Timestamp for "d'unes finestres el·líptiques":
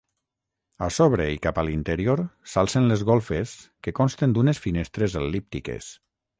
4.39-5.95